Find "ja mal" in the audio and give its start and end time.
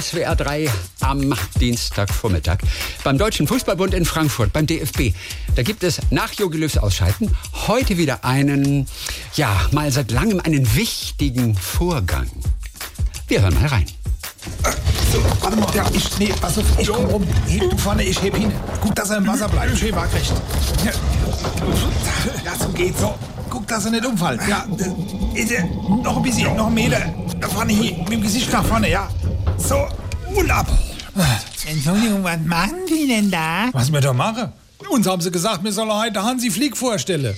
9.34-9.90